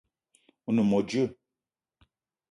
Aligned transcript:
O 0.67 0.69
ne 0.75 0.81
mo 0.89 0.99
djeue? 1.07 1.29